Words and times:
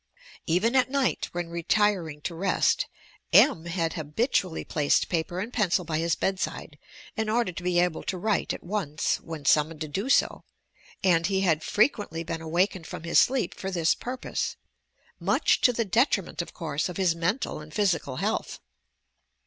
Even 0.47 0.75
at 0.75 0.89
night, 0.89 1.29
when 1.31 1.49
retiring 1.51 2.21
to 2.21 2.33
rest, 2.33 2.87
M. 3.31 3.65
had 3.65 3.93
habitually 3.93 4.65
placed 4.65 5.09
paper 5.09 5.39
and 5.39 5.53
pencil 5.53 5.85
by 5.85 5.99
his 5.99 6.15
bedside 6.15 6.79
in 7.15 7.29
order 7.29 7.51
to 7.51 7.61
be 7.61 7.79
able 7.79 8.01
to 8.01 8.17
write 8.17 8.51
at 8.51 8.63
once, 8.63 9.17
when 9.17 9.45
summoned 9.45 9.79
to 9.81 9.87
do 9.87 10.09
so, 10.09 10.43
and 11.03 11.27
be 11.27 11.41
had 11.41 11.61
frequently 11.63 12.23
been 12.23 12.41
awakened 12.41 12.87
from 12.87 13.03
his 13.03 13.19
sleep 13.19 13.53
fur 13.53 13.69
this 13.69 13.93
pur 13.93 14.17
pose— 14.17 14.55
much 15.19 15.61
to 15.61 15.71
the 15.71 15.85
detriment, 15.85 16.41
of 16.41 16.51
course, 16.51 16.89
of 16.89 16.97
his 16.97 17.13
mental 17.13 17.59
and 17.59 17.71
physical 17.71 18.15
health. 18.15 18.59